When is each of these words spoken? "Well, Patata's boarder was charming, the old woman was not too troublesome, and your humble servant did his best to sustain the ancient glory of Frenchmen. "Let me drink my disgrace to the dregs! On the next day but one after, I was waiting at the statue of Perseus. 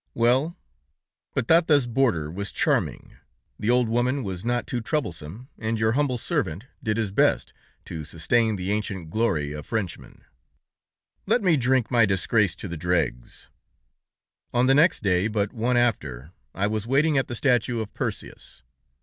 "Well, 0.15 0.57
Patata's 1.35 1.85
boarder 1.85 2.31
was 2.31 2.51
charming, 2.51 3.17
the 3.59 3.69
old 3.69 3.87
woman 3.87 4.23
was 4.23 4.43
not 4.43 4.65
too 4.65 4.81
troublesome, 4.81 5.49
and 5.59 5.77
your 5.77 5.91
humble 5.91 6.17
servant 6.17 6.65
did 6.81 6.97
his 6.97 7.11
best 7.11 7.53
to 7.85 8.03
sustain 8.03 8.55
the 8.55 8.71
ancient 8.71 9.11
glory 9.11 9.51
of 9.51 9.67
Frenchmen. 9.67 10.23
"Let 11.27 11.43
me 11.43 11.55
drink 11.55 11.91
my 11.91 12.07
disgrace 12.07 12.55
to 12.55 12.67
the 12.67 12.77
dregs! 12.77 13.51
On 14.55 14.65
the 14.65 14.73
next 14.73 15.03
day 15.03 15.27
but 15.27 15.53
one 15.53 15.77
after, 15.77 16.31
I 16.55 16.65
was 16.65 16.87
waiting 16.87 17.19
at 17.19 17.27
the 17.27 17.35
statue 17.35 17.79
of 17.79 17.93
Perseus. 17.93 18.63